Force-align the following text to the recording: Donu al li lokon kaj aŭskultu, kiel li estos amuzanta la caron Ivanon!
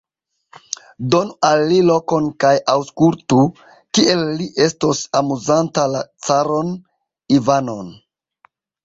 Donu 1.15 1.33
al 1.49 1.59
li 1.71 1.75
lokon 1.89 2.29
kaj 2.43 2.53
aŭskultu, 2.73 3.37
kiel 3.97 4.23
li 4.39 4.47
estos 4.69 5.03
amuzanta 5.21 5.85
la 5.97 6.03
caron 6.29 6.73
Ivanon! 7.39 7.93